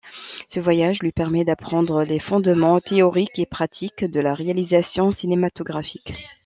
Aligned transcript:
Ce 0.47 0.59
voyage 0.59 1.01
lui 1.03 1.11
permet 1.11 1.45
d’apprendre 1.45 2.03
les 2.03 2.17
fondements 2.17 2.79
théoriques 2.79 3.37
et 3.37 3.45
pratiques 3.45 4.03
de 4.03 4.19
la 4.19 4.33
réalisation 4.33 5.11
cinématographique. 5.11 6.15